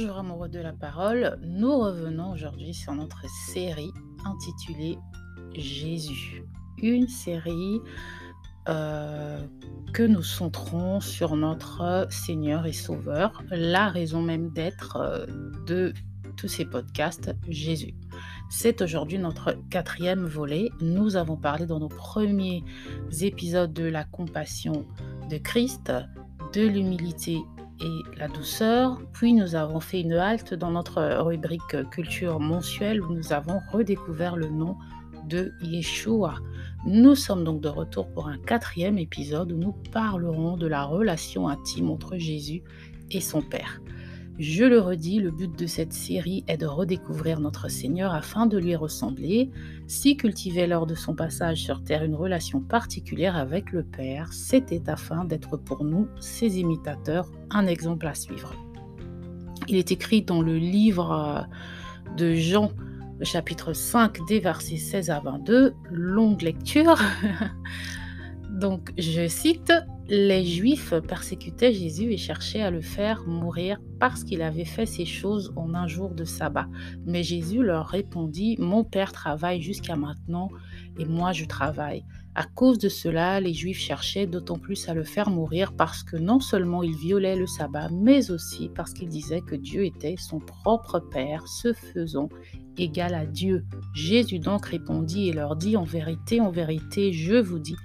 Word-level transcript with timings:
Bonjour 0.00 0.18
amoureux 0.18 0.48
de 0.48 0.60
la 0.60 0.72
parole, 0.72 1.40
nous 1.42 1.76
revenons 1.76 2.30
aujourd'hui 2.30 2.72
sur 2.72 2.94
notre 2.94 3.28
série 3.28 3.90
intitulée 4.24 4.96
Jésus. 5.56 6.44
Une 6.80 7.08
série 7.08 7.80
euh, 8.68 9.44
que 9.92 10.04
nous 10.04 10.22
centrons 10.22 11.00
sur 11.00 11.34
notre 11.34 12.06
Seigneur 12.10 12.64
et 12.66 12.72
Sauveur, 12.72 13.42
la 13.50 13.88
raison 13.88 14.22
même 14.22 14.50
d'être 14.50 14.98
euh, 14.98 15.26
de 15.66 15.92
tous 16.36 16.46
ces 16.46 16.64
podcasts, 16.64 17.34
Jésus. 17.48 17.96
C'est 18.50 18.80
aujourd'hui 18.82 19.18
notre 19.18 19.56
quatrième 19.68 20.26
volet. 20.26 20.70
Nous 20.80 21.16
avons 21.16 21.36
parlé 21.36 21.66
dans 21.66 21.80
nos 21.80 21.88
premiers 21.88 22.62
épisodes 23.20 23.72
de 23.72 23.86
la 23.86 24.04
compassion 24.04 24.86
de 25.28 25.38
Christ, 25.38 25.92
de 26.52 26.68
l'humilité 26.68 27.40
et 27.80 28.18
la 28.18 28.28
douceur. 28.28 29.00
Puis 29.12 29.34
nous 29.34 29.54
avons 29.54 29.80
fait 29.80 30.00
une 30.00 30.14
halte 30.14 30.54
dans 30.54 30.70
notre 30.70 31.22
rubrique 31.22 31.88
culture 31.90 32.40
mensuelle 32.40 33.00
où 33.00 33.12
nous 33.12 33.32
avons 33.32 33.60
redécouvert 33.72 34.36
le 34.36 34.48
nom 34.48 34.76
de 35.28 35.52
Yeshua. 35.62 36.36
Nous 36.86 37.14
sommes 37.14 37.44
donc 37.44 37.60
de 37.60 37.68
retour 37.68 38.08
pour 38.08 38.28
un 38.28 38.38
quatrième 38.38 38.98
épisode 38.98 39.52
où 39.52 39.56
nous 39.56 39.74
parlerons 39.92 40.56
de 40.56 40.66
la 40.66 40.84
relation 40.84 41.48
intime 41.48 41.90
entre 41.90 42.16
Jésus 42.16 42.62
et 43.10 43.20
son 43.20 43.42
Père. 43.42 43.80
Je 44.38 44.62
le 44.62 44.78
redis, 44.78 45.18
le 45.18 45.32
but 45.32 45.58
de 45.58 45.66
cette 45.66 45.92
série 45.92 46.44
est 46.46 46.58
de 46.58 46.66
redécouvrir 46.66 47.40
notre 47.40 47.68
Seigneur 47.68 48.14
afin 48.14 48.46
de 48.46 48.56
lui 48.56 48.76
ressembler. 48.76 49.50
Si 49.88 50.16
cultivait 50.16 50.68
lors 50.68 50.86
de 50.86 50.94
son 50.94 51.16
passage 51.16 51.58
sur 51.58 51.82
Terre 51.82 52.04
une 52.04 52.14
relation 52.14 52.60
particulière 52.60 53.36
avec 53.36 53.72
le 53.72 53.82
Père, 53.82 54.32
c'était 54.32 54.88
afin 54.88 55.24
d'être 55.24 55.56
pour 55.56 55.82
nous, 55.82 56.06
ses 56.20 56.60
imitateurs, 56.60 57.28
un 57.50 57.66
exemple 57.66 58.06
à 58.06 58.14
suivre. 58.14 58.54
Il 59.66 59.74
est 59.74 59.90
écrit 59.90 60.22
dans 60.22 60.40
le 60.40 60.56
livre 60.56 61.10
euh, 61.10 62.14
de 62.16 62.34
Jean, 62.34 62.70
chapitre 63.22 63.72
5, 63.72 64.24
des 64.28 64.38
versets 64.38 64.76
16 64.76 65.10
à 65.10 65.18
22, 65.18 65.74
longue 65.90 66.42
lecture. 66.42 66.96
Donc, 68.58 68.90
je 68.98 69.28
cite 69.28 69.72
les 70.08 70.44
Juifs 70.44 70.94
persécutaient 71.06 71.72
Jésus 71.72 72.12
et 72.12 72.16
cherchaient 72.16 72.62
à 72.62 72.72
le 72.72 72.80
faire 72.80 73.24
mourir 73.24 73.78
parce 74.00 74.24
qu'il 74.24 74.42
avait 74.42 74.64
fait 74.64 74.86
ces 74.86 75.04
choses 75.04 75.52
en 75.54 75.74
un 75.74 75.86
jour 75.86 76.14
de 76.14 76.24
sabbat. 76.24 76.66
Mais 77.06 77.22
Jésus 77.22 77.62
leur 77.62 77.86
répondit, 77.86 78.56
Mon 78.58 78.82
Père 78.82 79.12
travaille 79.12 79.62
jusqu'à 79.62 79.94
maintenant 79.94 80.48
et 80.98 81.04
moi 81.04 81.32
je 81.32 81.44
travaille. 81.44 82.04
À 82.34 82.44
cause 82.44 82.78
de 82.78 82.88
cela, 82.88 83.40
les 83.40 83.52
Juifs 83.52 83.78
cherchaient 83.78 84.26
d'autant 84.26 84.58
plus 84.58 84.88
à 84.88 84.94
le 84.94 85.04
faire 85.04 85.30
mourir 85.30 85.72
parce 85.72 86.02
que 86.02 86.16
non 86.16 86.40
seulement 86.40 86.82
il 86.82 86.96
violait 86.96 87.36
le 87.36 87.46
sabbat, 87.46 87.90
mais 87.92 88.32
aussi 88.32 88.70
parce 88.74 88.92
qu'il 88.92 89.08
disait 89.08 89.42
que 89.42 89.54
Dieu 89.54 89.84
était 89.84 90.16
son 90.16 90.40
propre 90.40 91.00
Père, 91.00 91.46
se 91.46 91.72
faisant 91.72 92.28
égal 92.76 93.14
à 93.14 93.26
Dieu. 93.26 93.64
Jésus 93.94 94.38
donc 94.38 94.66
répondit 94.66 95.28
et 95.28 95.32
leur 95.32 95.54
dit, 95.54 95.76
En 95.76 95.84
vérité, 95.84 96.40
en 96.40 96.50
vérité, 96.50 97.12
je 97.12 97.34
vous 97.34 97.58
dis, 97.58 97.76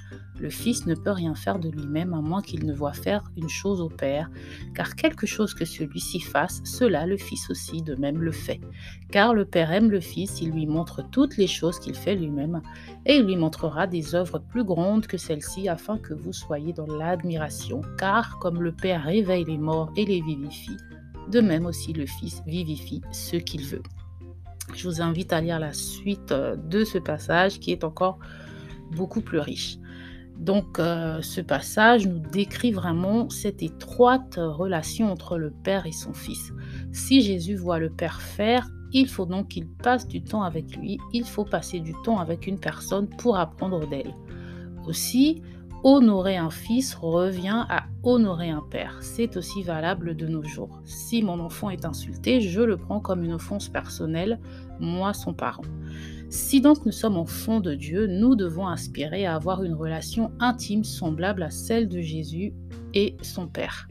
le 0.44 0.50
Fils 0.50 0.86
ne 0.86 0.94
peut 0.94 1.12
rien 1.12 1.36
faire 1.36 1.58
de 1.58 1.70
lui-même 1.70 2.14
à 2.14 2.20
moins 2.20 2.42
qu'il 2.42 2.66
ne 2.66 2.74
voie 2.74 2.92
faire 2.92 3.24
une 3.38 3.48
chose 3.48 3.80
au 3.80 3.88
Père, 3.88 4.30
car 4.76 4.94
quelque 4.98 5.26
chose 5.26 5.54
que 5.54 5.64
celui-ci 5.64 6.20
fasse, 6.20 6.62
cela 6.66 7.06
le 7.06 7.16
Fils 7.16 7.50
aussi 7.50 7.82
de 7.82 7.96
même 7.96 8.22
le 8.22 8.34
fait. 8.34 8.60
Car 9.10 9.34
le 9.34 9.46
Père 9.46 9.72
aime 9.72 9.90
le 9.90 10.02
Fils, 10.02 10.42
il 10.42 10.52
lui 10.52 10.68
montre 10.68 11.02
toutes 11.12 11.38
les 11.38 11.48
choses 11.48 11.80
qu'il 11.80 11.96
fait 11.96 12.16
lui-même, 12.16 12.62
et 13.06 13.16
il 13.16 13.26
lui 13.26 13.38
montrera 13.38 13.88
des 13.88 14.16
œuvres 14.16 14.40
plus 14.40 14.66
grandes 14.66 15.08
que 15.08 15.16
celles-ci, 15.16 15.70
afin 15.70 15.98
que 15.98 16.14
vous 16.14 16.34
soyez 16.34 16.74
dans 16.74 16.88
l'admiration, 16.88 17.80
car 17.98 18.38
comme 18.40 18.62
le 18.62 18.74
Père 18.74 19.06
réveille 19.06 19.46
les 19.46 19.58
morts 19.58 19.94
et 19.96 20.04
les 20.04 20.22
vivifie, 20.22 20.76
de 21.32 21.40
même 21.40 21.66
aussi 21.66 21.94
le 21.94 22.06
Fils 22.06 22.44
vivifie 22.46 23.02
ceux 23.14 23.40
qu'il 23.40 23.64
veut. 23.64 23.84
Je 24.76 24.90
vous 24.90 25.02
invite 25.02 25.32
à 25.32 25.40
lire 25.40 25.60
la 25.60 25.72
suite 25.72 26.34
euh, 26.34 26.58
de 26.58 26.84
ce 26.84 26.98
passage 26.98 27.62
qui 27.62 27.72
est 27.72 27.86
encore 27.86 28.20
beaucoup 28.92 29.22
plus 29.22 29.40
riche. 29.40 29.78
Donc 30.38 30.80
euh, 30.80 31.22
ce 31.22 31.42
passage 31.42 32.08
nous 32.08 32.20
décrit 32.20 32.72
vraiment 32.72 33.30
cette 33.30 33.62
étroite 33.62 34.36
relation 34.38 35.12
entre 35.12 35.38
le 35.38 35.52
Père 35.52 35.86
et 35.86 35.92
son 35.92 36.14
Fils. 36.14 36.52
Si 36.92 37.22
Jésus 37.22 37.56
voit 37.56 37.80
le 37.80 37.90
Père 37.90 38.22
faire, 38.22 38.68
il 38.92 39.08
faut 39.08 39.26
donc 39.26 39.50
qu'il 39.50 39.68
passe 39.68 40.08
du 40.08 40.24
temps 40.24 40.44
avec 40.44 40.76
lui, 40.78 41.00
il 41.14 41.26
faut 41.26 41.46
passer 41.46 41.80
du 41.80 41.94
temps 42.04 42.20
avec 42.20 42.46
une 42.48 42.60
personne 42.60 43.08
pour 43.10 43.38
apprendre 43.38 43.88
d'elle. 43.88 44.14
Aussi, 44.86 45.42
honorer 45.84 46.38
un 46.38 46.50
fils 46.50 46.96
revient 46.96 47.66
à 47.70 47.86
honorer 48.04 48.50
un 48.50 48.64
père. 48.70 48.98
C'est 49.02 49.36
aussi 49.36 49.64
valable 49.64 50.16
de 50.16 50.28
nos 50.28 50.44
jours. 50.44 50.82
Si 50.86 51.22
mon 51.22 51.40
enfant 51.40 51.70
est 51.70 51.86
insulté, 51.86 52.40
je 52.40 52.62
le 52.62 52.78
prends 52.78 53.00
comme 53.00 53.24
une 53.24 53.34
offense 53.34 53.68
personnelle, 53.68 54.40
moi 54.80 55.14
son 55.14 55.34
parent. 55.34 55.64
Si 56.34 56.62
donc 56.62 56.84
nous 56.84 56.92
sommes 56.92 57.18
enfants 57.18 57.60
de 57.60 57.76
Dieu, 57.76 58.08
nous 58.08 58.34
devons 58.34 58.66
aspirer 58.66 59.28
à 59.28 59.36
avoir 59.36 59.62
une 59.62 59.76
relation 59.76 60.32
intime 60.40 60.84
semblable 60.84 61.44
à 61.44 61.52
celle 61.52 61.88
de 61.88 62.02
Jésus 62.02 62.56
et 62.96 63.16
son 63.22 63.46
Père. 63.46 63.88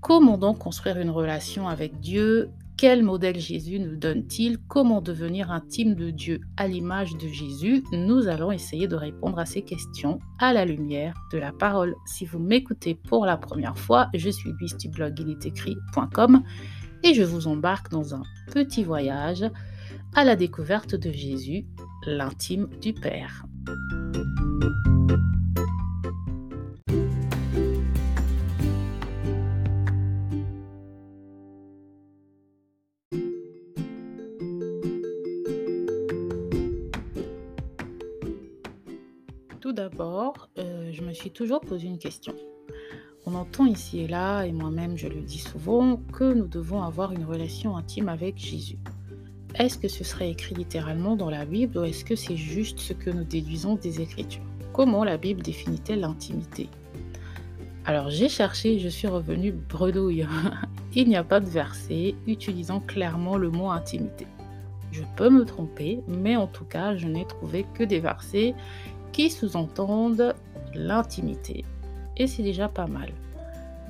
Comment 0.00 0.36
donc 0.36 0.58
construire 0.58 0.98
une 0.98 1.10
relation 1.10 1.68
avec 1.68 2.00
Dieu? 2.00 2.50
Quel 2.76 3.04
modèle 3.04 3.38
Jésus 3.38 3.78
nous 3.78 3.94
donne-t-il? 3.94 4.58
Comment 4.66 5.00
devenir 5.00 5.52
intime 5.52 5.94
de 5.94 6.10
Dieu? 6.10 6.40
À 6.56 6.66
l'image 6.66 7.16
de 7.18 7.28
Jésus 7.28 7.84
Nous 7.92 8.26
allons 8.26 8.50
essayer 8.50 8.88
de 8.88 8.96
répondre 8.96 9.38
à 9.38 9.46
ces 9.46 9.62
questions 9.62 10.18
à 10.40 10.52
la 10.52 10.64
lumière 10.64 11.14
de 11.32 11.38
la 11.38 11.52
parole. 11.52 11.94
Si 12.04 12.26
vous 12.26 12.40
m'écoutez 12.40 12.96
pour 12.96 13.26
la 13.26 13.36
première 13.36 13.78
fois, 13.78 14.08
je 14.12 14.28
suis 14.28 14.50
Luis 14.58 14.74
du 14.76 14.88
blog 14.88 15.14
écrit.com 15.44 16.42
et 17.04 17.14
je 17.14 17.22
vous 17.22 17.46
embarque 17.46 17.92
dans 17.92 18.12
un 18.16 18.22
petit 18.50 18.82
voyage 18.82 19.44
à 20.16 20.22
la 20.22 20.36
découverte 20.36 20.94
de 20.94 21.10
Jésus, 21.10 21.66
l'intime 22.06 22.68
du 22.80 22.92
Père. 22.92 23.44
Tout 39.60 39.72
d'abord, 39.72 40.48
euh, 40.58 40.92
je 40.92 41.02
me 41.02 41.12
suis 41.12 41.32
toujours 41.32 41.60
posé 41.60 41.88
une 41.88 41.98
question. 41.98 42.34
On 43.26 43.34
entend 43.34 43.66
ici 43.66 44.00
et 44.00 44.06
là, 44.06 44.44
et 44.44 44.52
moi-même 44.52 44.96
je 44.96 45.08
le 45.08 45.22
dis 45.22 45.38
souvent, 45.38 45.96
que 45.96 46.32
nous 46.32 46.46
devons 46.46 46.82
avoir 46.82 47.10
une 47.12 47.24
relation 47.24 47.76
intime 47.76 48.08
avec 48.08 48.36
Jésus. 48.38 48.78
Est-ce 49.56 49.78
que 49.78 49.86
ce 49.86 50.02
serait 50.02 50.30
écrit 50.30 50.56
littéralement 50.56 51.14
dans 51.14 51.30
la 51.30 51.44
Bible 51.44 51.78
ou 51.78 51.84
est-ce 51.84 52.04
que 52.04 52.16
c'est 52.16 52.36
juste 52.36 52.80
ce 52.80 52.92
que 52.92 53.10
nous 53.10 53.22
déduisons 53.22 53.76
des 53.76 54.00
Écritures? 54.00 54.42
Comment 54.72 55.04
la 55.04 55.16
Bible 55.16 55.42
définit-elle 55.42 56.00
l'intimité? 56.00 56.68
Alors 57.84 58.10
j'ai 58.10 58.28
cherché 58.28 58.80
je 58.80 58.88
suis 58.88 59.06
revenu 59.06 59.52
bredouille. 59.52 60.26
Il 60.96 61.08
n'y 61.08 61.16
a 61.16 61.22
pas 61.22 61.38
de 61.38 61.48
verset 61.48 62.16
utilisant 62.26 62.80
clairement 62.80 63.36
le 63.36 63.50
mot 63.50 63.70
intimité. 63.70 64.26
Je 64.90 65.02
peux 65.16 65.30
me 65.30 65.44
tromper, 65.44 66.00
mais 66.08 66.34
en 66.34 66.48
tout 66.48 66.64
cas, 66.64 66.96
je 66.96 67.06
n'ai 67.06 67.24
trouvé 67.24 67.64
que 67.74 67.84
des 67.84 68.00
versets 68.00 68.54
qui 69.12 69.30
sous-entendent 69.30 70.34
l'intimité. 70.74 71.64
Et 72.16 72.26
c'est 72.26 72.42
déjà 72.42 72.68
pas 72.68 72.86
mal. 72.86 73.10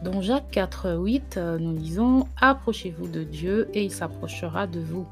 Dans 0.03 0.21
Jacques 0.21 0.51
4, 0.51 0.99
8, 0.99 1.41
nous 1.59 1.75
lisons 1.75 2.27
Approchez-vous 2.39 3.09
de 3.09 3.23
Dieu 3.23 3.69
et 3.73 3.85
il 3.85 3.91
s'approchera 3.91 4.67
de 4.67 4.81
vous. 4.81 5.07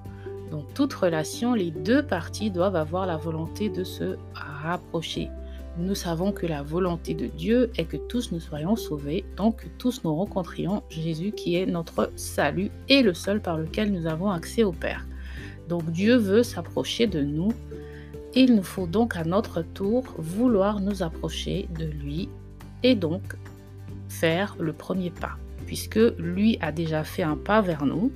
Dans 0.52 0.60
toute 0.74 0.92
relation, 0.92 1.54
les 1.54 1.70
deux 1.70 2.02
parties 2.02 2.50
doivent 2.50 2.76
avoir 2.76 3.06
la 3.06 3.16
volonté 3.16 3.70
de 3.70 3.84
se 3.84 4.18
rapprocher. 4.34 5.30
Nous 5.78 5.94
savons 5.94 6.30
que 6.30 6.44
la 6.44 6.62
volonté 6.62 7.14
de 7.14 7.24
Dieu 7.24 7.70
est 7.78 7.86
que 7.86 7.96
tous 7.96 8.32
nous 8.32 8.40
soyons 8.40 8.76
sauvés, 8.76 9.24
donc 9.38 9.62
que 9.62 9.68
tous 9.78 10.04
nous 10.04 10.14
rencontrions 10.14 10.82
Jésus 10.90 11.32
qui 11.32 11.56
est 11.56 11.64
notre 11.64 12.12
salut 12.16 12.70
et 12.90 13.00
le 13.00 13.14
seul 13.14 13.40
par 13.40 13.56
lequel 13.56 13.92
nous 13.92 14.06
avons 14.06 14.30
accès 14.30 14.62
au 14.62 14.72
Père. 14.72 15.06
Donc 15.70 15.90
Dieu 15.90 16.16
veut 16.16 16.42
s'approcher 16.42 17.06
de 17.06 17.22
nous. 17.22 17.54
Il 18.34 18.54
nous 18.54 18.62
faut 18.62 18.86
donc 18.86 19.16
à 19.16 19.24
notre 19.24 19.62
tour 19.62 20.04
vouloir 20.18 20.80
nous 20.80 21.02
approcher 21.02 21.66
de 21.78 21.86
lui 21.86 22.28
et 22.82 22.94
donc 22.94 23.22
faire 24.10 24.54
le 24.60 24.74
premier 24.74 25.08
pas, 25.08 25.38
puisque 25.64 26.00
lui 26.18 26.58
a 26.60 26.72
déjà 26.72 27.04
fait 27.04 27.22
un 27.22 27.38
pas 27.38 27.62
vers 27.62 27.86
nous 27.86 28.12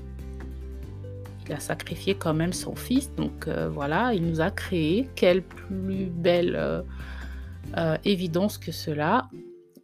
il 1.46 1.52
a 1.52 1.60
sacrifié 1.60 2.14
quand 2.14 2.34
même 2.34 2.52
son 2.52 2.74
fils. 2.74 3.10
Donc 3.16 3.48
euh, 3.48 3.68
voilà, 3.68 4.14
il 4.14 4.26
nous 4.26 4.40
a 4.40 4.50
créé. 4.50 5.08
Quelle 5.14 5.42
plus 5.42 6.06
belle 6.06 6.56
euh, 6.56 6.82
euh, 7.76 7.96
évidence 8.04 8.58
que 8.58 8.72
cela, 8.72 9.28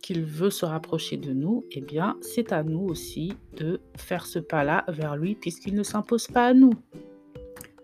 qu'il 0.00 0.24
veut 0.24 0.50
se 0.50 0.64
rapprocher 0.64 1.16
de 1.16 1.32
nous. 1.32 1.64
Eh 1.70 1.80
bien, 1.80 2.16
c'est 2.20 2.52
à 2.52 2.62
nous 2.62 2.80
aussi 2.80 3.34
de 3.56 3.80
faire 3.96 4.26
ce 4.26 4.38
pas-là 4.38 4.84
vers 4.88 5.16
lui, 5.16 5.34
puisqu'il 5.34 5.74
ne 5.74 5.82
s'impose 5.82 6.26
pas 6.26 6.48
à 6.48 6.54
nous. 6.54 6.72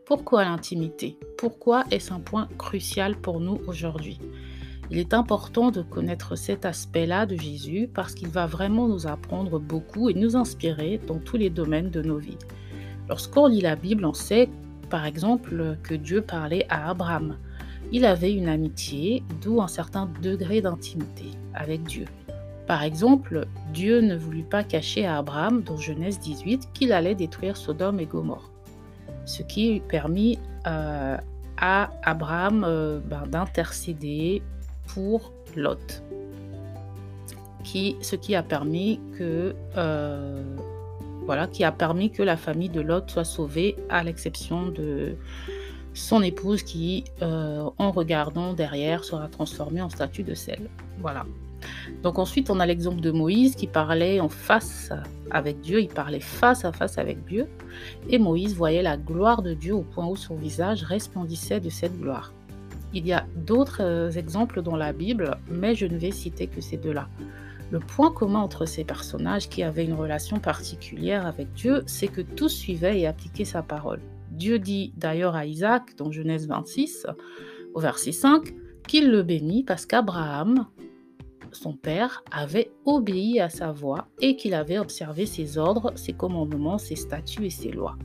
Pourquoi 0.05 0.45
l'intimité? 0.45 1.19
Pourquoi 1.37 1.85
est-ce 1.91 2.13
un 2.13 2.21
point 2.21 2.49
crucial 2.59 3.17
pour 3.17 3.41
nous 3.41 3.61
aujourd'hui? 3.67 4.19
Il 4.91 4.99
est 4.99 5.13
important 5.13 5.71
de 5.71 5.83
connaître 5.83 6.35
cet 6.35 6.65
aspect-là 6.65 7.27
de 7.27 7.37
Jésus 7.37 7.91
parce 7.93 8.15
qu'il 8.15 8.29
va 8.29 8.47
vraiment 8.47 8.89
nous 8.89 9.07
apprendre 9.07 9.59
beaucoup 9.59 10.09
et 10.09 10.15
nous 10.15 10.35
inspirer 10.35 10.99
dans 11.07 11.19
tous 11.19 11.37
les 11.37 11.51
domaines 11.51 11.91
de 11.91 12.01
nos 12.01 12.17
vies. 12.17 12.39
Lorsqu'on 13.09 13.47
lit 13.47 13.61
la 13.61 13.77
Bible, 13.77 14.05
on 14.05 14.15
sait 14.15 14.49
par 14.91 15.05
exemple 15.05 15.77
que 15.83 15.95
Dieu 15.95 16.23
parlait 16.23 16.67
à 16.69 16.91
Abraham. 16.91 17.37
Il 17.93 18.05
avait 18.05 18.33
une 18.33 18.49
amitié, 18.49 19.23
d'où 19.43 19.63
un 19.63 19.69
certain 19.69 20.11
degré 20.23 20.61
d'intimité 20.61 21.31
avec 21.55 21.85
Dieu. 21.85 22.05
Par 22.67 22.83
exemple, 22.83 23.47
Dieu 23.73 24.01
ne 24.01 24.15
voulut 24.15 24.43
pas 24.43 24.63
cacher 24.63 25.07
à 25.07 25.19
Abraham, 25.19 25.63
dans 25.63 25.79
Genèse 25.79 26.21
18, 26.21 26.69
qu'il 26.75 26.93
allait 26.93 27.15
détruire 27.15 27.57
Sodome 27.57 27.99
et 27.99 28.05
Gomorre, 28.05 28.51
ce 29.25 29.43
qui 29.43 29.81
permit 29.89 30.39
euh, 30.67 31.17
à 31.57 31.91
Abraham 32.03 32.65
euh, 32.65 33.01
ben, 33.01 33.23
d'intercéder 33.27 34.43
pour 34.87 35.33
Lot, 35.57 36.03
ce 37.65 38.17
qui 38.17 38.35
a 38.35 38.43
permis 38.43 39.01
que 39.17 39.55
euh, 39.79 40.43
voilà, 41.29 41.47
qui 41.47 41.63
a 41.63 41.73
permis 41.73 42.11
que 42.11 42.23
la 42.23 42.39
famille 42.39 42.71
de 42.71 42.81
Lot 42.81 43.11
soit 43.11 43.25
sauvée, 43.25 43.77
à 43.91 44.03
l'exception 44.03 44.69
de 44.69 45.15
son 45.93 46.23
épouse 46.23 46.63
qui, 46.63 47.05
en 47.21 47.91
regardant 47.91 48.55
derrière, 48.55 49.05
sera 49.05 49.29
transformée 49.29 49.83
en 49.83 49.91
statue 49.91 50.23
de 50.23 50.33
sel. 50.33 50.71
Voilà. 51.01 51.27
Donc 52.03 52.19
ensuite, 52.19 52.49
on 52.49 52.61
a 52.61 52.65
l'exemple 52.65 53.03
de 53.03 53.11
Moïse 53.11 53.57
qui 53.57 53.67
parlait 53.67 54.21
en 54.21 54.31
face 54.31 54.91
avec 55.31 55.61
Dieu, 55.61 55.83
il 55.83 55.89
parlait 55.89 56.21
face 56.21 56.65
à 56.65 56.73
face 56.73 56.97
avec 56.97 57.23
Dieu, 57.27 57.47
et 58.09 58.19
Moïse 58.19 58.55
voyait 58.55 58.83
la 58.83 58.97
gloire 58.97 59.43
de 59.43 59.53
Dieu 59.53 59.75
au 59.75 59.83
point 59.83 60.07
où 60.07 60.17
son 60.17 60.35
visage 60.35 60.83
resplendissait 60.83 61.61
de 61.61 61.69
cette 61.69 62.01
gloire. 62.01 62.33
Il 62.95 63.07
y 63.07 63.13
a 63.13 63.27
d'autres 63.37 63.83
euh, 63.83 64.11
exemples 64.13 64.63
dans 64.63 64.77
la 64.77 64.95
Bible, 64.95 65.37
mais 65.51 65.75
je 65.75 65.85
ne 65.85 65.99
vais 65.99 66.11
citer 66.11 66.47
que 66.47 66.63
ces 66.63 66.79
deux-là. 66.79 67.07
Le 67.71 67.81
point 67.81 68.11
commun 68.11 68.41
entre 68.41 68.65
ces 68.65 68.85
personnages 68.85 69.49
qui 69.49 69.63
avaient 69.63 69.85
une 69.85 69.95
relation 69.95 70.39
particulière 70.39 71.27
avec 71.27 71.53
Dieu, 71.53 71.83
c'est 71.87 72.09
que 72.09 72.23
tous 72.23 72.49
suivaient 72.49 73.01
et 73.01 73.07
appliquaient 73.07 73.45
sa 73.45 73.63
parole. 73.63 74.01
Dieu 74.31 74.59
dit 74.59 74.93
d'ailleurs 74.97 75.37
à 75.37 75.47
Isaac, 75.47 75.97
dans 75.97 76.11
Genèse 76.11 76.47
26, 76.47 77.07
au 77.75 77.81
verset 77.81 78.13
5, 78.13 78.55
qu'il 78.87 79.11
le 79.11 79.23
bénit 79.23 79.65
parce 79.65 79.85
qu'Abraham 79.85 80.67
son 81.53 81.73
père, 81.73 82.23
avait 82.31 82.71
obéi 82.85 83.41
à 83.41 83.49
sa 83.49 83.73
voix 83.73 84.09
et 84.21 84.37
qu'il 84.37 84.55
avait 84.55 84.79
observé 84.79 85.27
ses 85.27 85.59
ordres, 85.59 85.93
ses 85.97 86.13
commandements, 86.13 86.79
ses 86.79 86.97
statuts 86.97 87.47
et 87.47 87.51
ses 87.51 87.71
lois. 87.71 87.97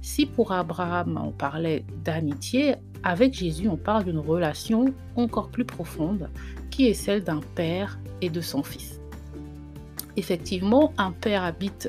Si 0.00 0.26
pour 0.26 0.52
Abraham 0.52 1.20
on 1.22 1.32
parlait 1.32 1.84
d'amitié, 2.04 2.76
avec 3.02 3.34
Jésus 3.34 3.68
on 3.68 3.76
parle 3.76 4.04
d'une 4.04 4.18
relation 4.18 4.86
encore 5.16 5.50
plus 5.50 5.64
profonde 5.64 6.28
qui 6.70 6.88
est 6.88 6.94
celle 6.94 7.22
d'un 7.22 7.40
père 7.54 7.98
et 8.20 8.30
de 8.30 8.40
son 8.40 8.62
fils. 8.62 9.01
Effectivement, 10.16 10.92
un 10.98 11.12
père 11.12 11.42
habite 11.42 11.88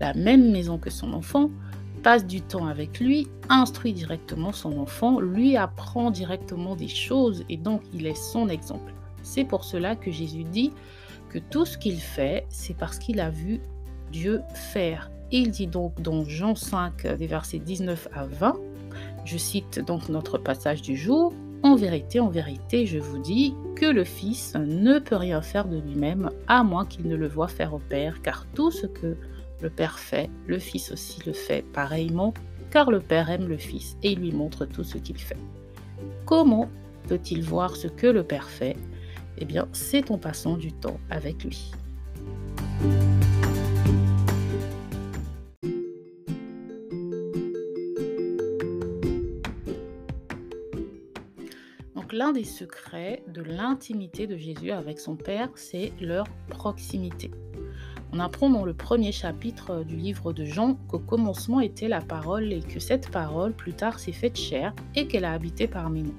la 0.00 0.14
même 0.14 0.50
maison 0.50 0.78
que 0.78 0.90
son 0.90 1.12
enfant, 1.12 1.50
passe 2.02 2.26
du 2.26 2.40
temps 2.40 2.66
avec 2.66 2.98
lui, 2.98 3.28
instruit 3.48 3.92
directement 3.92 4.52
son 4.52 4.78
enfant, 4.78 5.20
lui 5.20 5.56
apprend 5.56 6.10
directement 6.10 6.74
des 6.74 6.88
choses 6.88 7.44
et 7.48 7.56
donc 7.56 7.82
il 7.94 8.06
est 8.06 8.16
son 8.16 8.48
exemple. 8.48 8.92
C'est 9.22 9.44
pour 9.44 9.64
cela 9.64 9.94
que 9.94 10.10
Jésus 10.10 10.44
dit 10.44 10.72
que 11.30 11.38
tout 11.38 11.64
ce 11.64 11.78
qu'il 11.78 12.00
fait, 12.00 12.44
c'est 12.48 12.76
parce 12.76 12.98
qu'il 12.98 13.20
a 13.20 13.30
vu 13.30 13.60
Dieu 14.10 14.42
faire. 14.54 15.10
il 15.30 15.50
dit 15.50 15.66
donc 15.66 16.02
dans 16.02 16.24
Jean 16.24 16.54
5, 16.54 17.06
des 17.16 17.26
versets 17.26 17.58
19 17.58 18.08
à 18.12 18.26
20, 18.26 18.56
je 19.24 19.38
cite 19.38 19.78
donc 19.80 20.08
notre 20.08 20.36
passage 20.36 20.82
du 20.82 20.96
jour, 20.96 21.32
En 21.62 21.76
vérité, 21.76 22.18
en 22.18 22.28
vérité, 22.28 22.86
je 22.86 22.98
vous 22.98 23.18
dis 23.18 23.54
que 23.76 23.86
le 23.86 24.02
Fils 24.02 24.54
ne 24.56 24.98
peut 24.98 25.16
rien 25.16 25.40
faire 25.42 25.68
de 25.68 25.78
lui-même 25.78 26.30
à 26.48 26.64
moins 26.64 26.84
qu'il 26.84 27.06
ne 27.06 27.14
le 27.14 27.28
voie 27.28 27.46
faire 27.46 27.72
au 27.72 27.78
Père, 27.78 28.20
car 28.20 28.46
tout 28.52 28.72
ce 28.72 28.86
que 28.86 29.16
le 29.60 29.70
Père 29.70 30.00
fait, 30.00 30.28
le 30.48 30.58
Fils 30.58 30.90
aussi 30.90 31.20
le 31.24 31.32
fait 31.32 31.64
pareillement, 31.72 32.34
car 32.72 32.90
le 32.90 32.98
Père 32.98 33.30
aime 33.30 33.46
le 33.46 33.58
Fils 33.58 33.96
et 34.02 34.12
il 34.12 34.18
lui 34.18 34.32
montre 34.32 34.64
tout 34.66 34.82
ce 34.82 34.98
qu'il 34.98 35.18
fait. 35.18 35.36
Comment 36.26 36.68
peut-il 37.06 37.44
voir 37.44 37.76
ce 37.76 37.86
que 37.86 38.08
le 38.08 38.24
Père 38.24 38.48
fait? 38.48 38.76
Eh 39.38 39.44
bien, 39.44 39.68
c'est 39.72 40.10
en 40.10 40.18
passant 40.18 40.56
du 40.56 40.72
temps 40.72 40.98
avec 41.10 41.44
lui. 41.44 41.70
L'un 52.12 52.32
des 52.32 52.44
secrets 52.44 53.22
de 53.26 53.40
l'intimité 53.40 54.26
de 54.26 54.36
Jésus 54.36 54.70
avec 54.70 55.00
son 55.00 55.16
Père, 55.16 55.48
c'est 55.54 55.94
leur 55.98 56.26
proximité. 56.50 57.30
On 58.12 58.20
apprend 58.20 58.50
dans 58.50 58.66
le 58.66 58.74
premier 58.74 59.12
chapitre 59.12 59.82
du 59.82 59.96
livre 59.96 60.34
de 60.34 60.44
Jean 60.44 60.74
qu'au 60.88 60.98
commencement 60.98 61.60
était 61.60 61.88
la 61.88 62.02
parole 62.02 62.52
et 62.52 62.60
que 62.60 62.80
cette 62.80 63.10
parole 63.10 63.54
plus 63.54 63.72
tard 63.72 63.98
s'est 63.98 64.12
faite 64.12 64.36
chair 64.36 64.74
et 64.94 65.06
qu'elle 65.06 65.24
a 65.24 65.32
habité 65.32 65.66
parmi 65.66 66.02
nous. 66.02 66.14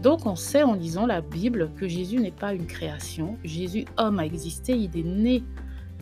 Donc 0.00 0.26
on 0.26 0.36
sait 0.36 0.62
en 0.62 0.74
lisant 0.74 1.06
la 1.06 1.22
Bible 1.22 1.72
que 1.76 1.88
Jésus 1.88 2.20
n'est 2.20 2.30
pas 2.30 2.54
une 2.54 2.68
création. 2.68 3.36
Jésus, 3.42 3.84
homme, 3.96 4.20
a 4.20 4.26
existé, 4.26 4.76
il 4.76 4.96
est 4.96 5.02
né 5.02 5.42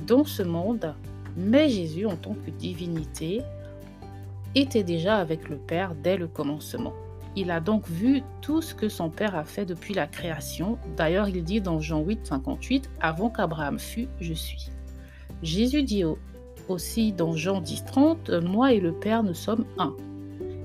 dans 0.07 0.25
ce 0.25 0.43
monde, 0.43 0.95
mais 1.35 1.71
Jésus, 1.71 2.05
en 2.05 2.17
tant 2.17 2.35
que 2.35 2.51
divinité, 2.51 3.41
était 4.55 4.85
déjà 4.85 5.17
avec 5.17 5.49
le 5.49 5.57
Père 5.57 5.95
dès 5.95 6.19
le 6.19 6.29
commencement. 6.29 6.93
Il 7.37 7.51
a 7.51 7.61
donc 7.61 7.89
vu 7.89 8.23
tout 8.41 8.63
ce 8.63 8.75
que 8.75 8.89
son 8.89 9.11
Père 9.11 9.35
a 9.35 9.45
fait 9.45 9.67
depuis 9.67 9.93
la 9.93 10.07
création. 10.07 10.79
D'ailleurs, 10.97 11.29
il 11.29 11.43
dit 11.43 11.61
dans 11.61 11.81
Jean 11.81 12.01
8, 12.01 12.27
58, 12.27 12.91
Avant 13.01 13.29
qu'Abraham 13.29 13.79
fût, 13.79 14.09
je 14.21 14.35
suis. 14.35 14.71
Jésus 15.43 15.83
dit 15.83 16.05
aussi 16.69 17.13
dans 17.13 17.37
Jean 17.37 17.61
10, 17.61 17.85
30, 17.85 18.31
Moi 18.31 18.75
et 18.75 18.81
le 18.81 18.93
Père, 18.93 19.23
nous 19.23 19.35
sommes 19.35 19.65
un. 19.79 19.95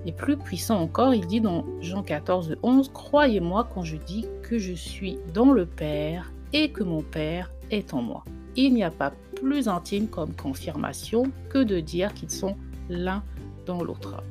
Et 0.05 0.11
plus 0.11 0.37
puissant 0.37 0.79
encore, 0.79 1.13
il 1.13 1.25
dit 1.27 1.41
dans 1.41 1.65
Jean 1.81 2.03
14, 2.03 2.55
11, 2.61 2.91
Croyez-moi 2.93 3.67
quand 3.73 3.83
je 3.83 3.97
dis 3.97 4.25
que 4.43 4.57
je 4.57 4.73
suis 4.73 5.17
dans 5.33 5.51
le 5.51 5.65
Père 5.65 6.31
et 6.53 6.71
que 6.71 6.83
mon 6.83 7.01
Père 7.01 7.51
est 7.71 7.93
en 7.93 8.01
moi. 8.01 8.23
Il 8.55 8.73
n'y 8.73 8.83
a 8.83 8.91
pas 8.91 9.11
plus 9.35 9.67
intime 9.67 10.07
comme 10.07 10.33
confirmation 10.33 11.23
que 11.49 11.59
de 11.59 11.79
dire 11.79 12.13
qu'ils 12.13 12.31
sont 12.31 12.55
l'un 12.89 13.23
dans 13.65 13.83
l'autre. 13.83 14.23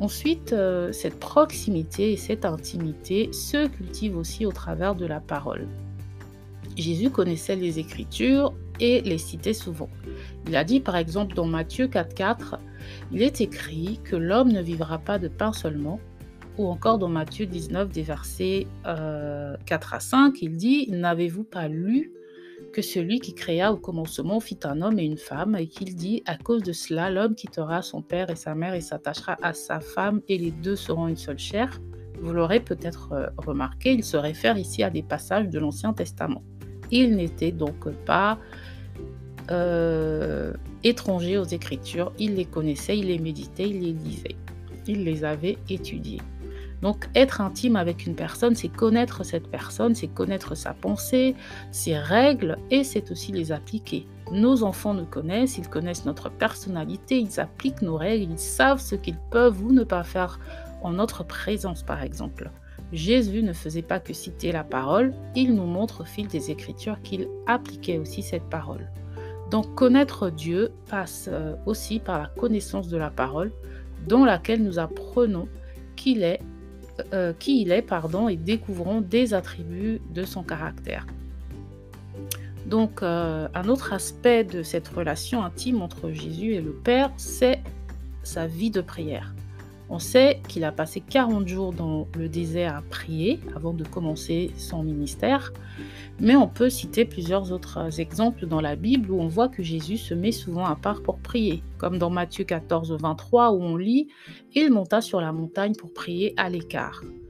Ensuite, 0.00 0.52
euh, 0.52 0.90
cette 0.92 1.20
proximité 1.20 2.12
et 2.12 2.16
cette 2.16 2.44
intimité 2.44 3.32
se 3.32 3.68
cultivent 3.68 4.16
aussi 4.16 4.44
au 4.44 4.52
travers 4.52 4.94
de 4.94 5.06
la 5.06 5.20
parole. 5.20 5.68
Jésus 6.76 7.10
connaissait 7.10 7.56
les 7.56 7.78
Écritures 7.78 8.52
et 8.80 9.00
les 9.02 9.18
citait 9.18 9.52
souvent. 9.52 9.88
Il 10.48 10.56
a 10.56 10.64
dit 10.64 10.80
par 10.80 10.96
exemple 10.96 11.34
dans 11.34 11.46
Matthieu 11.46 11.86
4.4, 11.86 12.58
il 13.12 13.22
est 13.22 13.40
écrit 13.40 14.00
que 14.02 14.16
l'homme 14.16 14.50
ne 14.50 14.60
vivra 14.60 14.98
pas 14.98 15.18
de 15.20 15.28
pain 15.28 15.52
seulement, 15.52 16.00
ou 16.58 16.66
encore 16.66 16.98
dans 16.98 17.08
Matthieu 17.08 17.46
19 17.46 17.90
des 17.90 18.02
versets 18.02 18.66
4 18.84 18.88
euh, 18.88 19.56
à 19.68 20.00
5, 20.00 20.42
il 20.42 20.56
dit, 20.56 20.90
n'avez-vous 20.90 21.44
pas 21.44 21.68
lu 21.68 22.12
que 22.74 22.82
celui 22.82 23.20
qui 23.20 23.34
créa 23.34 23.72
au 23.72 23.76
commencement 23.76 24.40
fit 24.40 24.58
un 24.64 24.82
homme 24.82 24.98
et 24.98 25.04
une 25.04 25.16
femme, 25.16 25.54
et 25.54 25.68
qu'il 25.68 25.94
dit, 25.94 26.24
à 26.26 26.36
cause 26.36 26.64
de 26.64 26.72
cela, 26.72 27.08
l'homme 27.08 27.36
quittera 27.36 27.82
son 27.82 28.02
père 28.02 28.30
et 28.30 28.36
sa 28.36 28.56
mère 28.56 28.74
et 28.74 28.80
s'attachera 28.80 29.38
à 29.42 29.52
sa 29.54 29.78
femme, 29.78 30.20
et 30.28 30.36
les 30.36 30.50
deux 30.50 30.74
seront 30.74 31.06
une 31.06 31.16
seule 31.16 31.38
chair. 31.38 31.80
Vous 32.20 32.32
l'aurez 32.32 32.58
peut-être 32.58 33.12
euh, 33.12 33.28
remarqué, 33.36 33.92
il 33.92 34.02
se 34.02 34.16
réfère 34.16 34.58
ici 34.58 34.82
à 34.82 34.90
des 34.90 35.04
passages 35.04 35.48
de 35.48 35.58
l'Ancien 35.60 35.92
Testament. 35.92 36.42
Il 36.90 37.14
n'était 37.14 37.52
donc 37.52 37.88
pas 38.04 38.38
euh, 39.52 40.52
étranger 40.82 41.38
aux 41.38 41.44
Écritures. 41.44 42.12
Il 42.18 42.34
les 42.34 42.44
connaissait, 42.44 42.98
il 42.98 43.06
les 43.06 43.20
méditait, 43.20 43.68
il 43.68 43.80
les 43.82 43.92
lisait. 43.92 44.36
Il 44.88 45.04
les 45.04 45.22
avait 45.22 45.58
étudiées. 45.68 46.20
Donc 46.82 47.08
être 47.14 47.40
intime 47.40 47.76
avec 47.76 48.06
une 48.06 48.14
personne, 48.14 48.54
c'est 48.54 48.68
connaître 48.68 49.24
cette 49.24 49.48
personne, 49.48 49.94
c'est 49.94 50.08
connaître 50.08 50.54
sa 50.54 50.74
pensée, 50.74 51.34
ses 51.70 51.96
règles, 51.96 52.58
et 52.70 52.84
c'est 52.84 53.10
aussi 53.10 53.32
les 53.32 53.52
appliquer. 53.52 54.06
Nos 54.32 54.62
enfants 54.62 54.94
nous 54.94 55.06
connaissent, 55.06 55.58
ils 55.58 55.68
connaissent 55.68 56.04
notre 56.04 56.30
personnalité, 56.30 57.18
ils 57.18 57.40
appliquent 57.40 57.82
nos 57.82 57.96
règles, 57.96 58.32
ils 58.32 58.38
savent 58.38 58.80
ce 58.80 58.94
qu'ils 58.94 59.18
peuvent 59.30 59.62
ou 59.62 59.72
ne 59.72 59.84
pas 59.84 60.04
faire 60.04 60.38
en 60.82 60.92
notre 60.92 61.24
présence, 61.24 61.82
par 61.82 62.02
exemple. 62.02 62.50
Jésus 62.92 63.42
ne 63.42 63.52
faisait 63.52 63.82
pas 63.82 63.98
que 63.98 64.12
citer 64.12 64.52
la 64.52 64.62
parole, 64.62 65.14
il 65.34 65.54
nous 65.54 65.66
montre 65.66 66.02
au 66.02 66.04
fil 66.04 66.28
des 66.28 66.50
Écritures 66.50 67.00
qu'il 67.02 67.28
appliquait 67.46 67.98
aussi 67.98 68.22
cette 68.22 68.48
parole. 68.48 68.88
Donc 69.50 69.74
connaître 69.74 70.30
Dieu 70.30 70.72
passe 70.88 71.28
euh, 71.30 71.54
aussi 71.66 71.98
par 71.98 72.18
la 72.18 72.26
connaissance 72.26 72.88
de 72.88 72.96
la 72.96 73.10
parole, 73.10 73.52
dans 74.06 74.24
laquelle 74.24 74.62
nous 74.62 74.78
apprenons 74.78 75.48
qu'il 75.96 76.22
est, 76.22 76.40
euh, 77.12 77.32
qui 77.38 77.62
il 77.62 77.72
est 77.72 77.82
pardon, 77.82 78.28
et 78.28 78.36
découvrons 78.36 79.00
des 79.00 79.34
attributs 79.34 80.00
de 80.10 80.24
son 80.24 80.42
caractère. 80.42 81.06
Donc 82.66 83.02
euh, 83.02 83.48
un 83.54 83.68
autre 83.68 83.92
aspect 83.92 84.44
de 84.44 84.62
cette 84.62 84.88
relation 84.88 85.44
intime 85.44 85.82
entre 85.82 86.10
Jésus 86.10 86.54
et 86.54 86.60
le 86.60 86.72
Père, 86.72 87.10
c'est 87.16 87.60
sa 88.22 88.46
vie 88.46 88.70
de 88.70 88.80
prière. 88.80 89.34
On 89.90 89.98
sait 89.98 90.40
qu'il 90.48 90.64
a 90.64 90.72
passé 90.72 91.00
40 91.00 91.46
jours 91.46 91.72
dans 91.72 92.08
le 92.16 92.28
désert 92.28 92.76
à 92.76 92.82
prier 92.82 93.40
avant 93.54 93.74
de 93.74 93.84
commencer 93.84 94.50
son 94.56 94.82
ministère, 94.82 95.52
mais 96.20 96.36
on 96.36 96.48
peut 96.48 96.70
citer 96.70 97.04
plusieurs 97.04 97.52
autres 97.52 98.00
exemples 98.00 98.46
dans 98.46 98.60
la 98.60 98.76
Bible 98.76 99.10
où 99.10 99.20
on 99.20 99.28
voit 99.28 99.48
que 99.48 99.62
Jésus 99.62 99.98
se 99.98 100.14
met 100.14 100.32
souvent 100.32 100.64
à 100.64 100.76
part 100.76 101.02
pour 101.02 101.18
prier, 101.18 101.62
comme 101.78 101.98
dans 101.98 102.10
Matthieu 102.10 102.44
14, 102.44 102.96
23 102.98 103.52
où 103.52 103.62
on 103.62 103.76
lit⁇ 103.76 104.08
Il 104.54 104.72
monta 104.72 105.00
sur 105.00 105.20
la 105.20 105.32
montagne 105.32 105.74
pour 105.74 105.92
prier 105.92 106.34
à 106.36 106.48
l'écart⁇ 106.48 107.02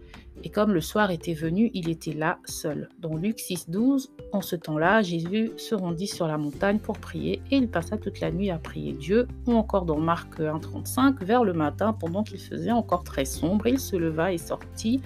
et 0.44 0.50
comme 0.50 0.74
le 0.74 0.82
soir 0.82 1.10
était 1.10 1.32
venu, 1.32 1.70
il 1.72 1.88
était 1.88 2.12
là 2.12 2.38
seul. 2.44 2.90
Dans 3.00 3.16
Luc 3.16 3.40
6, 3.40 3.70
12, 3.70 4.12
en 4.30 4.42
ce 4.42 4.56
temps-là, 4.56 5.00
Jésus 5.00 5.52
se 5.56 5.74
rendit 5.74 6.06
sur 6.06 6.26
la 6.26 6.36
montagne 6.36 6.78
pour 6.78 6.98
prier 6.98 7.40
et 7.50 7.56
il 7.56 7.66
passa 7.66 7.96
toute 7.96 8.20
la 8.20 8.30
nuit 8.30 8.50
à 8.50 8.58
prier 8.58 8.92
Dieu. 8.92 9.26
Ou 9.46 9.54
encore 9.54 9.86
dans 9.86 9.98
Marc 9.98 10.38
1, 10.38 10.58
35, 10.58 11.22
vers 11.22 11.44
le 11.44 11.54
matin, 11.54 11.94
pendant 11.94 12.22
qu'il 12.22 12.38
faisait 12.38 12.70
encore 12.70 13.04
très 13.04 13.24
sombre, 13.24 13.66
il 13.68 13.80
se 13.80 13.96
leva 13.96 14.34
et 14.34 14.38
sortit 14.38 15.00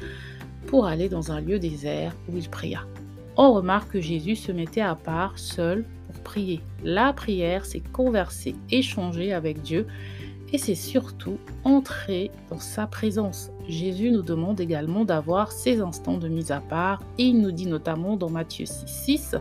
pour 0.66 0.87
aller 0.87 1.09
dans 1.09 1.30
un 1.30 1.40
lieu 1.40 1.61
désert 1.61 2.16
où 2.28 2.37
il 2.37 2.49
pria. 2.49 2.80
On 3.37 3.52
remarque 3.52 3.92
que 3.92 4.00
Jésus 4.00 4.35
se 4.35 4.50
mettait 4.50 4.80
à 4.80 4.97
part, 4.97 5.38
seul, 5.38 5.85
pour 6.09 6.21
prier. 6.25 6.61
La 6.83 7.12
prière, 7.12 7.64
c'est 7.64 7.78
converser, 7.92 8.57
échanger 8.73 9.33
avec 9.33 9.62
Dieu 9.62 9.87
et 10.52 10.59
c'est 10.59 10.75
surtout 10.75 11.38
entrer 11.64 12.31
dans 12.50 12.59
sa 12.59 12.87
présence. 12.87 13.50
Jésus 13.69 14.11
nous 14.11 14.23
demande 14.23 14.61
également 14.61 15.05
d'avoir 15.05 15.52
ces 15.52 15.81
instants 15.81 16.19
de 16.19 16.28
mise 16.28 16.50
à 16.50 16.61
part 16.61 17.02
et 17.19 17.25
il 17.25 17.40
nous 17.40 17.52
dit 17.52 17.67
notamment 17.67 18.17
dans 18.17 18.31
Matthieu 18.31 18.67
6, 18.67 18.85
6 18.87 19.37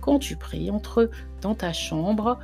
Quand 0.00 0.18
tu 0.18 0.36
pries, 0.36 0.70
entre 0.70 1.10
dans 1.40 1.54
ta 1.54 1.72
chambre 1.72 2.38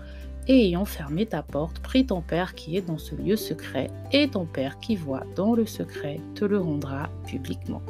et 0.49 0.67
ayant 0.67 0.85
fermé 0.85 1.27
ta 1.27 1.43
porte, 1.43 1.81
prie 1.81 2.07
ton 2.07 2.23
Père 2.23 2.55
qui 2.55 2.77
est 2.77 2.83
dans 2.83 2.99
ce 2.99 3.15
lieu 3.15 3.37
secret 3.37 3.91
et 4.13 4.29
ton 4.29 4.47
Père 4.47 4.79
qui 4.79 4.97
voit 4.97 5.25
dans 5.35 5.55
le 5.55 5.67
secret 5.67 6.21
te 6.35 6.45
le 6.45 6.59
rendra 6.59 7.09
publiquement. 7.27 7.83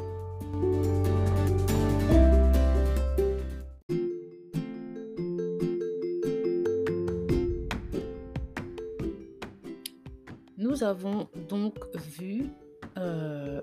Nous 10.77 10.83
avons 10.83 11.27
donc 11.49 11.73
vu 11.95 12.51
euh, 12.99 13.61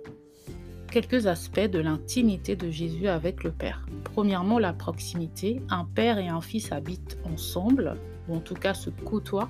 quelques 0.90 1.28
aspects 1.28 1.60
de 1.60 1.78
l'intimité 1.78 2.56
de 2.56 2.70
Jésus 2.70 3.06
avec 3.06 3.44
le 3.44 3.52
Père. 3.52 3.86
Premièrement, 4.02 4.58
la 4.58 4.72
proximité. 4.72 5.62
Un 5.70 5.84
père 5.84 6.18
et 6.18 6.26
un 6.26 6.40
fils 6.40 6.72
habitent 6.72 7.16
ensemble, 7.32 7.96
ou 8.28 8.34
en 8.34 8.40
tout 8.40 8.56
cas 8.56 8.74
se 8.74 8.90
côtoient. 8.90 9.48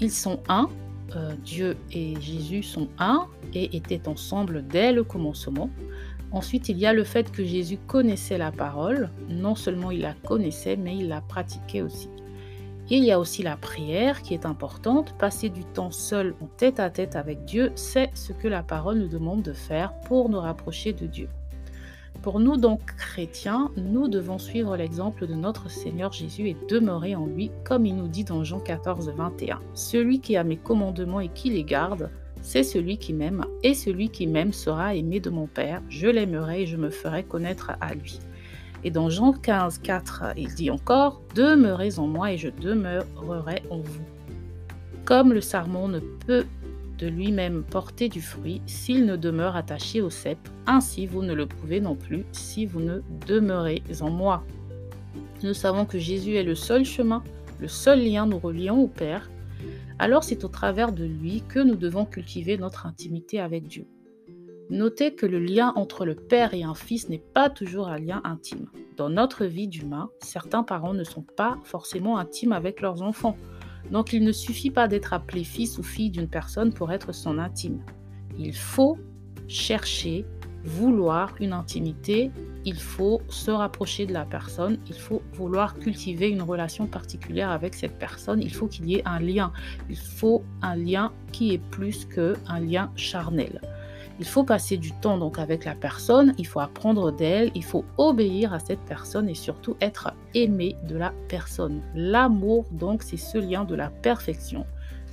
Ils 0.00 0.10
sont 0.10 0.40
un. 0.48 0.70
Euh, 1.16 1.34
Dieu 1.44 1.76
et 1.92 2.18
Jésus 2.18 2.62
sont 2.62 2.88
un 2.98 3.26
et 3.52 3.76
étaient 3.76 4.08
ensemble 4.08 4.66
dès 4.66 4.92
le 4.92 5.04
commencement. 5.04 5.68
Ensuite, 6.32 6.70
il 6.70 6.78
y 6.78 6.86
a 6.86 6.94
le 6.94 7.04
fait 7.04 7.30
que 7.30 7.44
Jésus 7.44 7.76
connaissait 7.86 8.38
la 8.38 8.52
parole. 8.52 9.10
Non 9.28 9.54
seulement 9.54 9.90
il 9.90 10.00
la 10.00 10.14
connaissait, 10.14 10.76
mais 10.76 10.96
il 10.96 11.08
la 11.08 11.20
pratiquait 11.20 11.82
aussi. 11.82 12.08
Il 12.90 13.04
y 13.04 13.12
a 13.12 13.20
aussi 13.20 13.42
la 13.42 13.58
prière 13.58 14.22
qui 14.22 14.32
est 14.32 14.46
importante. 14.46 15.14
Passer 15.18 15.50
du 15.50 15.62
temps 15.62 15.90
seul 15.90 16.34
en 16.40 16.46
tête 16.46 16.80
à 16.80 16.88
tête 16.88 17.16
avec 17.16 17.44
Dieu, 17.44 17.70
c'est 17.74 18.08
ce 18.14 18.32
que 18.32 18.48
la 18.48 18.62
parole 18.62 18.98
nous 18.98 19.08
demande 19.08 19.42
de 19.42 19.52
faire 19.52 19.92
pour 20.06 20.30
nous 20.30 20.40
rapprocher 20.40 20.94
de 20.94 21.06
Dieu. 21.06 21.28
Pour 22.22 22.40
nous 22.40 22.56
donc 22.56 22.80
chrétiens, 22.96 23.70
nous 23.76 24.08
devons 24.08 24.38
suivre 24.38 24.74
l'exemple 24.74 25.26
de 25.26 25.34
notre 25.34 25.70
Seigneur 25.70 26.12
Jésus 26.12 26.48
et 26.48 26.56
demeurer 26.68 27.14
en 27.14 27.26
lui, 27.26 27.50
comme 27.62 27.84
il 27.84 27.94
nous 27.94 28.08
dit 28.08 28.24
dans 28.24 28.42
Jean 28.42 28.58
14, 28.58 29.12
21. 29.14 29.60
Celui 29.74 30.20
qui 30.20 30.36
a 30.38 30.42
mes 30.42 30.56
commandements 30.56 31.20
et 31.20 31.28
qui 31.28 31.50
les 31.50 31.64
garde, 31.64 32.10
c'est 32.40 32.62
celui 32.62 32.96
qui 32.96 33.12
m'aime, 33.12 33.44
et 33.62 33.74
celui 33.74 34.08
qui 34.08 34.26
m'aime 34.26 34.52
sera 34.54 34.94
aimé 34.94 35.20
de 35.20 35.30
mon 35.30 35.46
Père. 35.46 35.82
Je 35.90 36.08
l'aimerai 36.08 36.62
et 36.62 36.66
je 36.66 36.78
me 36.78 36.88
ferai 36.88 37.22
connaître 37.22 37.72
à 37.80 37.94
lui. 37.94 38.18
Et 38.84 38.90
dans 38.90 39.10
Jean 39.10 39.32
15, 39.32 39.78
4, 39.78 40.34
il 40.36 40.54
dit 40.54 40.70
encore 40.70 41.20
Demeurez 41.34 41.98
en 41.98 42.06
moi 42.06 42.32
et 42.32 42.38
je 42.38 42.48
demeurerai 42.48 43.62
en 43.70 43.78
vous. 43.78 44.04
Comme 45.04 45.32
le 45.32 45.40
sarment 45.40 45.88
ne 45.88 46.00
peut 46.00 46.46
de 46.98 47.06
lui-même 47.06 47.62
porter 47.62 48.08
du 48.08 48.20
fruit 48.20 48.60
s'il 48.66 49.06
ne 49.06 49.16
demeure 49.16 49.56
attaché 49.56 50.00
au 50.00 50.10
cep, 50.10 50.38
ainsi 50.66 51.06
vous 51.06 51.22
ne 51.22 51.32
le 51.32 51.46
pouvez 51.46 51.80
non 51.80 51.94
plus 51.94 52.24
si 52.32 52.66
vous 52.66 52.80
ne 52.80 53.00
demeurez 53.26 53.82
en 54.00 54.10
moi. 54.10 54.44
Nous 55.42 55.54
savons 55.54 55.84
que 55.84 55.98
Jésus 55.98 56.34
est 56.34 56.42
le 56.42 56.56
seul 56.56 56.84
chemin, 56.84 57.22
le 57.60 57.68
seul 57.68 58.04
lien 58.04 58.26
nous 58.26 58.38
reliant 58.38 58.76
au 58.76 58.88
Père. 58.88 59.30
Alors 59.98 60.24
c'est 60.24 60.44
au 60.44 60.48
travers 60.48 60.92
de 60.92 61.04
lui 61.04 61.42
que 61.48 61.60
nous 61.60 61.76
devons 61.76 62.04
cultiver 62.04 62.58
notre 62.58 62.86
intimité 62.86 63.40
avec 63.40 63.66
Dieu. 63.66 63.86
Notez 64.70 65.14
que 65.14 65.24
le 65.24 65.38
lien 65.38 65.72
entre 65.76 66.04
le 66.04 66.14
père 66.14 66.52
et 66.52 66.62
un 66.62 66.74
fils 66.74 67.08
n'est 67.08 67.22
pas 67.32 67.48
toujours 67.48 67.88
un 67.88 67.98
lien 67.98 68.20
intime. 68.24 68.66
Dans 68.98 69.08
notre 69.08 69.46
vie 69.46 69.66
d'humain, 69.66 70.10
certains 70.20 70.62
parents 70.62 70.92
ne 70.92 71.04
sont 71.04 71.24
pas 71.36 71.56
forcément 71.64 72.18
intimes 72.18 72.52
avec 72.52 72.82
leurs 72.82 73.00
enfants. 73.00 73.36
Donc 73.90 74.12
il 74.12 74.22
ne 74.24 74.32
suffit 74.32 74.70
pas 74.70 74.86
d'être 74.86 75.14
appelé 75.14 75.44
fils 75.44 75.78
ou 75.78 75.82
fille 75.82 76.10
d'une 76.10 76.28
personne 76.28 76.74
pour 76.74 76.92
être 76.92 77.12
son 77.12 77.38
intime. 77.38 77.82
Il 78.38 78.54
faut 78.54 78.98
chercher, 79.46 80.26
vouloir 80.64 81.32
une 81.40 81.54
intimité, 81.54 82.30
il 82.66 82.78
faut 82.78 83.22
se 83.28 83.50
rapprocher 83.50 84.04
de 84.04 84.12
la 84.12 84.26
personne, 84.26 84.76
il 84.88 84.96
faut 84.96 85.22
vouloir 85.32 85.78
cultiver 85.78 86.28
une 86.28 86.42
relation 86.42 86.86
particulière 86.86 87.50
avec 87.50 87.72
cette 87.72 87.98
personne, 87.98 88.42
il 88.42 88.52
faut 88.52 88.66
qu'il 88.66 88.86
y 88.90 88.96
ait 88.96 89.02
un 89.06 89.18
lien. 89.18 89.50
Il 89.88 89.96
faut 89.96 90.42
un 90.60 90.76
lien 90.76 91.12
qui 91.32 91.54
est 91.54 91.62
plus 91.70 92.04
qu'un 92.04 92.60
lien 92.60 92.92
charnel. 92.96 93.62
Il 94.20 94.26
faut 94.26 94.42
passer 94.42 94.76
du 94.76 94.92
temps 94.92 95.16
donc 95.16 95.38
avec 95.38 95.64
la 95.64 95.74
personne, 95.74 96.34
il 96.38 96.46
faut 96.46 96.58
apprendre 96.58 97.12
d'elle, 97.12 97.52
il 97.54 97.62
faut 97.62 97.84
obéir 97.98 98.52
à 98.52 98.58
cette 98.58 98.80
personne 98.80 99.28
et 99.28 99.34
surtout 99.34 99.76
être 99.80 100.12
aimé 100.34 100.76
de 100.88 100.96
la 100.96 101.12
personne. 101.28 101.82
L'amour 101.94 102.66
donc 102.72 103.04
c'est 103.04 103.16
ce 103.16 103.38
lien 103.38 103.64
de 103.64 103.76
la 103.76 103.90
perfection 103.90 104.66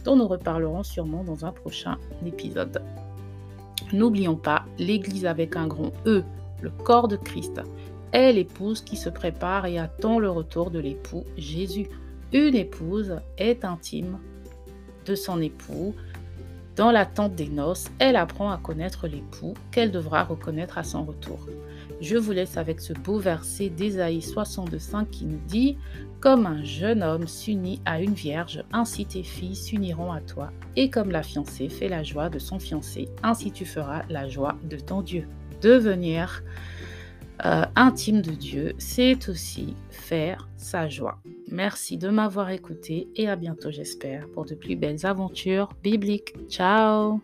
dont 0.03 0.15
nous 0.15 0.27
reparlerons 0.27 0.83
sûrement 0.83 1.23
dans 1.23 1.45
un 1.45 1.51
prochain 1.51 1.97
épisode. 2.25 2.81
N'oublions 3.93 4.35
pas 4.35 4.65
l'Église 4.79 5.25
avec 5.25 5.55
un 5.55 5.67
grand 5.67 5.91
E, 6.07 6.23
le 6.61 6.69
corps 6.71 7.07
de 7.07 7.15
Christ, 7.15 7.61
est 8.11 8.33
l'épouse 8.33 8.81
qui 8.81 8.95
se 8.95 9.09
prépare 9.09 9.65
et 9.65 9.77
attend 9.77 10.19
le 10.19 10.29
retour 10.29 10.71
de 10.71 10.79
l'époux 10.79 11.25
Jésus. 11.37 11.87
Une 12.33 12.55
épouse 12.55 13.17
est 13.37 13.65
intime 13.65 14.17
de 15.05 15.15
son 15.15 15.41
époux, 15.41 15.93
dans 16.75 16.91
l'attente 16.91 17.35
des 17.35 17.47
noces, 17.47 17.85
elle 17.99 18.17
apprend 18.17 18.51
à 18.51 18.57
connaître 18.57 19.07
l'époux 19.07 19.53
qu'elle 19.71 19.91
devra 19.91 20.23
reconnaître 20.23 20.77
à 20.77 20.83
son 20.83 21.05
retour. 21.05 21.47
Je 22.01 22.17
vous 22.17 22.33
laisse 22.33 22.57
avec 22.57 22.81
ce 22.81 22.91
beau 22.91 23.17
verset 23.17 23.69
d'Ésaïe 23.69 24.19
62.5 24.19 25.09
qui 25.09 25.25
nous 25.25 25.39
dit 25.47 25.77
Comme 26.19 26.45
un 26.45 26.63
jeune 26.63 27.01
homme 27.01 27.27
s'unit 27.27 27.81
à 27.85 28.01
une 28.01 28.13
vierge, 28.13 28.63
ainsi 28.73 29.05
tes 29.05 29.23
filles 29.23 29.55
s'uniront 29.55 30.11
à 30.11 30.19
toi. 30.19 30.51
Et 30.75 30.89
comme 30.89 31.11
la 31.11 31.23
fiancée 31.23 31.69
fait 31.69 31.87
la 31.87 32.03
joie 32.03 32.29
de 32.29 32.39
son 32.39 32.59
fiancé, 32.59 33.07
ainsi 33.23 33.51
tu 33.51 33.63
feras 33.65 34.03
la 34.09 34.27
joie 34.27 34.57
de 34.69 34.77
ton 34.77 35.01
Dieu. 35.01 35.27
Devenir 35.61 36.43
euh, 37.43 37.65
intime 37.75 38.21
de 38.21 38.31
Dieu, 38.31 38.73
c'est 38.77 39.27
aussi 39.27 39.75
faire 39.89 40.47
sa 40.57 40.87
joie. 40.87 41.19
Merci 41.51 41.97
de 41.97 42.09
m'avoir 42.09 42.49
écouté 42.49 43.07
et 43.15 43.27
à 43.27 43.35
bientôt 43.35 43.71
j'espère 43.71 44.27
pour 44.29 44.45
de 44.45 44.55
plus 44.55 44.75
belles 44.75 45.05
aventures 45.05 45.69
bibliques. 45.83 46.33
Ciao 46.49 47.21